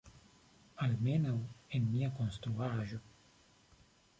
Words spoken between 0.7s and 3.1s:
Almenaŭ, en nia konstruaĵo.